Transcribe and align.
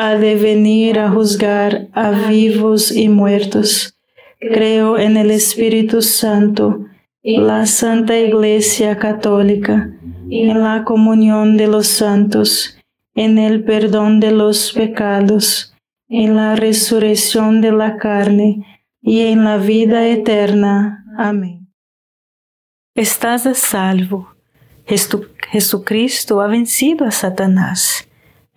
ha 0.00 0.14
de 0.14 0.36
venir 0.36 1.00
a 1.00 1.10
juzgar 1.10 1.88
a 1.92 2.10
vivos 2.28 2.92
y 2.92 3.08
muertos. 3.08 3.98
Creo 4.38 4.96
en 4.96 5.16
el 5.16 5.32
Espíritu 5.32 6.02
Santo, 6.02 6.86
la 7.24 7.66
Santa 7.66 8.16
Iglesia 8.16 8.96
Católica, 8.96 9.90
en 10.30 10.62
la 10.62 10.84
comunión 10.84 11.56
de 11.56 11.66
los 11.66 11.88
santos, 11.88 12.78
en 13.16 13.38
el 13.38 13.64
perdón 13.64 14.20
de 14.20 14.30
los 14.30 14.72
pecados, 14.72 15.74
en 16.08 16.36
la 16.36 16.54
resurrección 16.54 17.60
de 17.60 17.72
la 17.72 17.96
carne 17.96 18.84
y 19.02 19.22
en 19.22 19.42
la 19.42 19.56
vida 19.56 20.06
eterna. 20.06 21.04
Amén. 21.18 21.72
Estás 22.94 23.46
a 23.46 23.54
salvo. 23.54 24.28
Jesucristo 25.50 26.40
ha 26.40 26.46
vencido 26.46 27.04
a 27.04 27.10
Satanás 27.10 28.07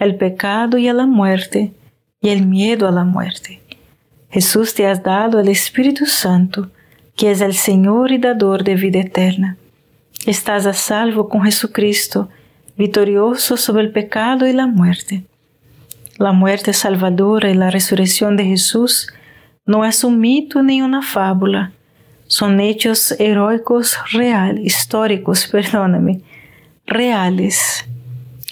el 0.01 0.15
pecado 0.15 0.79
y 0.79 0.87
a 0.87 0.93
la 0.93 1.05
muerte, 1.05 1.73
y 2.21 2.29
el 2.29 2.47
miedo 2.47 2.87
a 2.87 2.91
la 2.91 3.03
muerte. 3.03 3.61
Jesús 4.31 4.73
te 4.73 4.87
has 4.87 5.03
dado 5.03 5.39
el 5.39 5.47
Espíritu 5.47 6.07
Santo, 6.07 6.71
que 7.15 7.29
es 7.29 7.39
el 7.39 7.53
Señor 7.53 8.11
y 8.11 8.17
dador 8.17 8.63
de 8.63 8.73
vida 8.73 8.99
eterna. 8.99 9.57
Estás 10.25 10.65
a 10.65 10.73
salvo 10.73 11.29
con 11.29 11.43
Jesucristo, 11.43 12.29
victorioso 12.77 13.57
sobre 13.57 13.83
el 13.83 13.91
pecado 13.91 14.47
y 14.47 14.53
la 14.53 14.65
muerte. 14.65 15.23
La 16.17 16.31
muerte 16.31 16.73
salvadora 16.73 17.51
y 17.51 17.53
la 17.53 17.69
resurrección 17.69 18.37
de 18.37 18.45
Jesús 18.45 19.07
no 19.67 19.85
es 19.85 20.03
un 20.03 20.19
mito 20.19 20.63
ni 20.63 20.81
una 20.81 21.03
fábula, 21.03 21.73
son 22.25 22.59
hechos 22.59 23.11
heroicos 23.19 23.99
reales, 24.13 24.65
históricos, 24.65 25.47
perdóname, 25.51 26.21
reales 26.87 27.85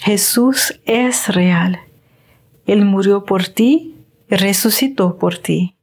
Jesús 0.02 0.80
es 0.86 1.28
real. 1.28 1.78
Él 2.66 2.86
murió 2.86 3.24
por 3.24 3.46
ti 3.48 3.96
y 4.30 4.34
resucitó 4.34 5.18
por 5.18 5.36
ti. 5.36 5.76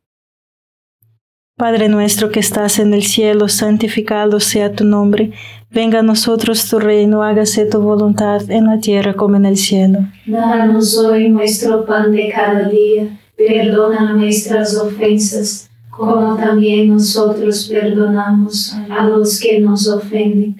Padre 1.56 1.88
nuestro 1.88 2.32
que 2.32 2.40
estás 2.40 2.80
en 2.80 2.96
el 2.96 3.04
cielo, 3.04 3.48
santificado 3.48 4.40
sea 4.40 4.74
tu 4.74 4.86
nombre. 4.86 5.34
Venga 5.70 6.00
a 6.00 6.04
nosotros 6.04 6.68
tu 6.68 6.80
reino, 6.80 7.22
hágase 7.22 7.66
tu 7.66 7.80
voluntad 7.80 8.50
en 8.50 8.66
la 8.66 8.80
tierra 8.80 9.14
como 9.14 9.36
en 9.36 9.46
el 9.46 9.58
cielo. 9.58 10.00
Danos 10.26 10.98
hoy 10.98 11.30
nuestro 11.30 11.86
pan 11.86 12.12
de 12.12 12.32
cada 12.34 12.70
día. 12.70 13.20
Perdona 13.36 14.14
nuestras 14.14 14.76
ofensas, 14.76 15.70
como 15.92 16.36
también 16.38 16.90
nosotros 16.90 17.68
perdonamos 17.72 18.76
a 18.90 19.08
los 19.08 19.40
que 19.40 19.60
nos 19.60 19.88
ofenden 19.88 20.60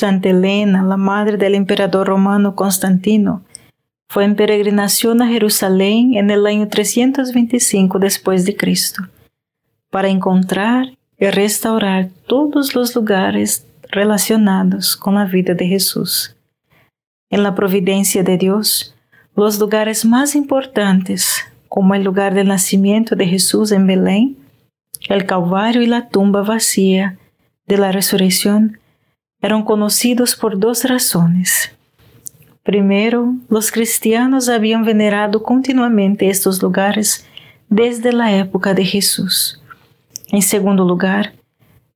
Santa 0.00 0.30
Elena, 0.30 0.82
la 0.82 0.96
madre 0.96 1.36
del 1.36 1.54
emperador 1.54 2.06
romano 2.06 2.54
Constantino, 2.54 3.42
fue 4.08 4.24
en 4.24 4.34
peregrinación 4.34 5.20
a 5.20 5.28
Jerusalén 5.28 6.14
en 6.14 6.30
el 6.30 6.46
año 6.46 6.68
325 6.68 7.98
después 7.98 8.46
de 8.46 8.56
Cristo, 8.56 9.02
para 9.90 10.08
encontrar 10.08 10.86
y 11.18 11.26
restaurar 11.26 12.08
todos 12.26 12.74
los 12.74 12.96
lugares 12.96 13.66
relacionados 13.90 14.96
con 14.96 15.16
la 15.16 15.26
vida 15.26 15.52
de 15.52 15.66
Jesús. 15.66 16.34
En 17.28 17.42
la 17.42 17.54
providencia 17.54 18.22
de 18.22 18.38
Dios, 18.38 18.94
los 19.36 19.58
lugares 19.58 20.06
más 20.06 20.34
importantes, 20.34 21.44
como 21.68 21.94
el 21.94 22.04
lugar 22.04 22.32
del 22.32 22.48
nacimiento 22.48 23.16
de 23.16 23.26
Jesús 23.26 23.70
en 23.70 23.86
Belén, 23.86 24.38
el 25.10 25.26
Calvario 25.26 25.82
y 25.82 25.86
la 25.86 26.08
tumba 26.08 26.40
vacía 26.40 27.18
de 27.66 27.76
la 27.76 27.92
resurrección, 27.92 28.80
eran 29.42 29.64
conocidos 29.64 30.36
por 30.36 30.58
dos 30.58 30.84
razones. 30.84 31.72
Primero, 32.62 33.34
los 33.48 33.72
cristianos 33.72 34.48
habían 34.48 34.84
venerado 34.84 35.42
continuamente 35.42 36.28
estos 36.28 36.62
lugares 36.62 37.26
desde 37.68 38.12
la 38.12 38.36
época 38.36 38.74
de 38.74 38.84
Jesús. 38.84 39.62
En 40.30 40.42
segundo 40.42 40.84
lugar, 40.84 41.32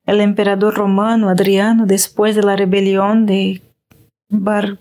el 0.06 0.20
emperador 0.20 0.74
romano 0.74 1.28
Adriano, 1.28 1.86
después 1.86 2.34
de 2.34 2.42
la 2.42 2.56
rebelión 2.56 3.26
de 3.26 3.62
Bar 4.28 4.78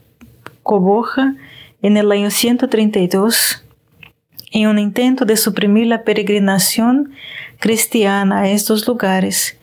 Coboja 0.64 1.36
en 1.82 1.98
el 1.98 2.12
año 2.12 2.32
132, 2.32 3.64
en 4.52 4.68
un 4.68 4.80
intento 4.80 5.26
de 5.26 5.36
suprimir 5.36 5.88
la 5.88 6.04
peregrinación 6.04 7.12
cristiana 7.60 8.42
a 8.42 8.50
estos 8.50 8.88
lugares, 8.88 9.58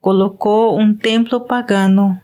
colocó 0.00 0.70
un 0.70 0.98
templo 0.98 1.46
pagano 1.46 2.23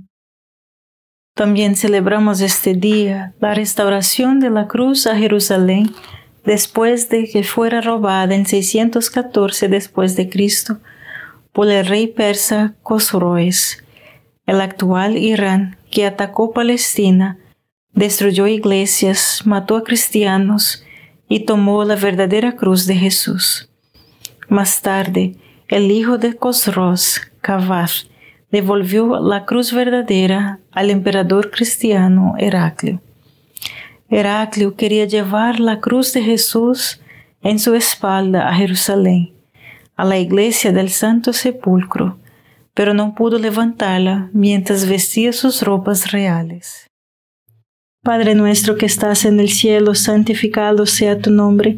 También 1.33 1.75
celebramos 1.75 2.41
este 2.41 2.73
día 2.73 3.33
la 3.39 3.53
restauración 3.53 4.39
de 4.39 4.49
la 4.49 4.67
cruz 4.67 5.07
a 5.07 5.17
Jerusalén 5.17 5.93
después 6.43 7.09
de 7.09 7.29
que 7.29 7.43
fuera 7.43 7.81
robada 7.81 8.35
en 8.35 8.45
614 8.45 9.67
después 9.69 10.15
de 10.15 10.29
Cristo 10.29 10.79
por 11.53 11.69
el 11.69 11.85
rey 11.85 12.07
persa 12.07 12.75
Cosroes, 12.83 13.83
el 14.45 14.61
actual 14.61 15.17
Irán 15.17 15.77
que 15.89 16.05
atacó 16.05 16.51
Palestina, 16.51 17.37
destruyó 17.93 18.47
iglesias, 18.47 19.41
mató 19.45 19.75
a 19.75 19.83
cristianos 19.83 20.83
y 21.27 21.41
tomó 21.41 21.83
la 21.83 21.95
verdadera 21.95 22.55
cruz 22.55 22.85
de 22.87 22.95
Jesús. 22.95 23.69
Más 24.47 24.81
tarde, 24.81 25.35
el 25.67 25.91
hijo 25.91 26.17
de 26.17 26.35
Cosros, 26.35 27.21
Cavar, 27.41 27.89
devolvió 28.51 29.19
la 29.19 29.45
cruz 29.45 29.73
verdadera 29.73 30.59
al 30.71 30.89
emperador 30.89 31.51
cristiano 31.51 32.35
Heraclio. 32.37 33.01
Heraclio 34.09 34.75
quería 34.75 35.05
llevar 35.05 35.59
la 35.59 35.79
cruz 35.79 36.13
de 36.13 36.21
Jesús 36.21 36.99
en 37.41 37.59
su 37.59 37.73
espalda 37.75 38.49
a 38.49 38.53
Jerusalén, 38.53 39.31
a 39.95 40.03
la 40.03 40.19
iglesia 40.19 40.71
del 40.71 40.89
Santo 40.89 41.31
Sepulcro, 41.31 42.17
pero 42.73 42.93
no 42.93 43.15
pudo 43.15 43.39
levantarla 43.39 44.29
mientras 44.33 44.87
vestía 44.87 45.33
sus 45.33 45.61
ropas 45.61 46.11
reales. 46.11 46.87
Padre 48.03 48.33
nuestro 48.33 48.77
que 48.77 48.87
estás 48.87 49.25
en 49.25 49.39
el 49.39 49.49
cielo, 49.49 49.93
santificado 49.93 50.87
sea 50.87 51.19
tu 51.19 51.29
nombre, 51.29 51.77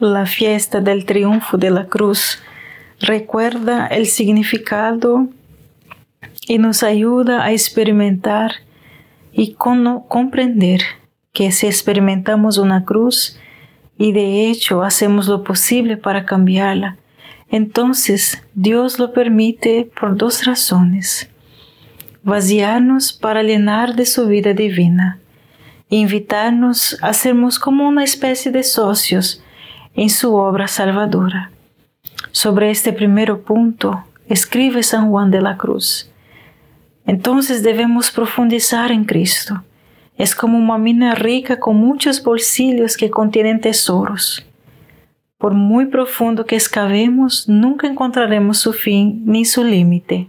La 0.00 0.24
fiesta 0.24 0.80
del 0.80 1.04
triunfo 1.04 1.58
de 1.58 1.68
la 1.68 1.84
cruz 1.84 2.38
recuerda 3.00 3.86
el 3.86 4.06
significado 4.06 5.28
y 6.48 6.56
nos 6.56 6.82
ayuda 6.82 7.44
a 7.44 7.52
experimentar 7.52 8.52
y 9.30 9.56
comprender 10.08 10.80
que 11.34 11.52
si 11.52 11.66
experimentamos 11.66 12.56
una 12.56 12.86
cruz 12.86 13.38
y 13.98 14.12
de 14.12 14.48
hecho 14.48 14.82
hacemos 14.82 15.28
lo 15.28 15.44
posible 15.44 15.98
para 15.98 16.24
cambiarla, 16.24 16.96
entonces 17.50 18.42
Dios 18.54 18.98
lo 18.98 19.12
permite 19.12 19.90
por 20.00 20.16
dos 20.16 20.46
razones. 20.46 21.28
Vaciarnos 22.22 23.12
para 23.12 23.42
llenar 23.42 23.96
de 23.96 24.06
su 24.06 24.26
vida 24.28 24.54
divina, 24.54 25.18
invitarnos 25.90 26.96
a 27.02 27.12
sermos 27.12 27.58
como 27.58 27.86
una 27.86 28.02
especie 28.02 28.50
de 28.50 28.62
socios 28.62 29.42
en 29.94 30.10
su 30.10 30.34
obra 30.34 30.68
salvadora. 30.68 31.50
Sobre 32.32 32.70
este 32.70 32.92
primer 32.92 33.40
punto 33.40 34.04
escribe 34.28 34.82
San 34.82 35.10
Juan 35.10 35.30
de 35.30 35.40
la 35.40 35.56
Cruz. 35.56 36.10
Entonces 37.06 37.62
debemos 37.62 38.10
profundizar 38.10 38.92
en 38.92 39.04
Cristo. 39.04 39.62
Es 40.16 40.34
como 40.34 40.58
una 40.58 40.78
mina 40.78 41.14
rica 41.14 41.58
con 41.58 41.76
muchos 41.76 42.22
bolsillos 42.22 42.96
que 42.96 43.10
contienen 43.10 43.60
tesoros. 43.60 44.44
Por 45.38 45.54
muy 45.54 45.86
profundo 45.86 46.44
que 46.44 46.56
excavemos, 46.56 47.48
nunca 47.48 47.86
encontraremos 47.86 48.58
su 48.58 48.72
fin 48.72 49.22
ni 49.24 49.44
su 49.46 49.64
límite. 49.64 50.28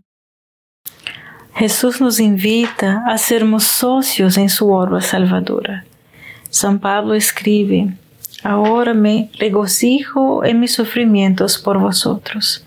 Jesús 1.55 1.99
nos 1.99 2.19
invita 2.19 3.03
a 3.07 3.17
sermos 3.17 3.65
socios 3.65 4.37
en 4.37 4.49
su 4.49 4.71
obra 4.71 5.01
salvadora. 5.01 5.85
San 6.49 6.79
Pablo 6.79 7.13
escribe, 7.13 7.93
Ahora 8.43 8.93
me 8.93 9.29
regocijo 9.37 10.43
en 10.43 10.59
mis 10.59 10.73
sufrimientos 10.73 11.59
por 11.59 11.77
vosotros, 11.77 12.65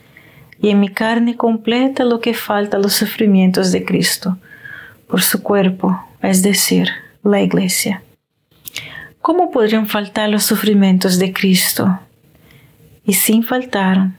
y 0.61 0.71
en 0.71 0.81
mi 0.81 0.89
carne 0.89 1.37
completa 1.37 2.05
lo 2.05 2.21
que 2.21 2.35
falta 2.35 2.77
a 2.77 2.81
los 2.81 2.93
sufrimientos 2.93 3.73
de 3.73 3.85
Cristo, 3.85 4.39
por 5.09 5.23
su 5.23 5.43
cuerpo, 5.43 5.99
es 6.23 6.43
decir, 6.43 6.89
la 7.25 7.41
Iglesia. 7.41 8.03
¿Cómo 9.21 9.51
podrían 9.51 9.87
faltar 9.87 10.29
los 10.29 10.45
sufrimientos 10.45 11.19
de 11.19 11.33
Cristo? 11.33 11.99
Y 13.05 13.15
sin 13.15 13.43
faltaron, 13.43 14.15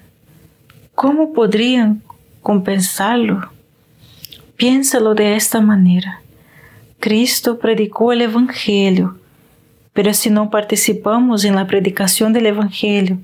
¿cómo 0.93 1.31
podrían 1.31 2.01
compensarlo? 2.41 3.54
Piénsalo 4.57 5.15
de 5.15 5.35
esta 5.35 5.59
manera. 5.59 6.21
Cristo 6.99 7.59
predicó 7.59 8.13
el 8.13 8.21
Evangelio, 8.21 9.19
pero 9.93 10.13
si 10.13 10.29
no 10.29 10.49
participamos 10.49 11.43
en 11.43 11.55
la 11.55 11.67
predicación 11.67 12.31
del 12.31 12.45
Evangelio, 12.45 13.19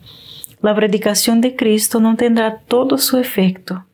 la 0.61 0.75
predicación 0.75 1.41
de 1.41 1.55
Cristo 1.55 1.99
no 1.99 2.15
tendrá 2.15 2.59
todo 2.67 2.97
su 2.97 3.17
efecto. 3.17 3.85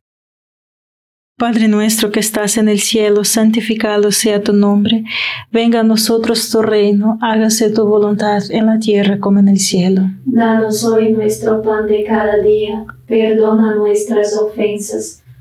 Padre 1.38 1.68
nuestro 1.68 2.12
que 2.12 2.20
estás 2.20 2.58
en 2.58 2.68
el 2.68 2.80
cielo, 2.80 3.24
santificado 3.24 4.12
sea 4.12 4.42
tu 4.42 4.54
nombre, 4.54 5.04
venga 5.52 5.82
a 5.82 5.84
nosotros 5.84 6.50
tu 6.50 6.64
reino, 6.64 7.20
hágase 7.22 7.70
tu 7.70 7.86
voluntad 7.86 8.42
en 8.50 8.66
la 8.66 8.80
tierra 8.80 9.20
como 9.20 9.38
en 9.38 9.48
el 9.50 9.60
cielo. 9.60 10.02
Danos 10.26 10.84
hoy 10.84 11.12
nuestro 11.12 11.62
pan 11.62 11.86
de 11.86 12.04
cada 12.06 12.38
día, 12.38 12.86
perdona 13.06 13.76
nuestras 13.76 14.36
ofensas, 14.36 15.24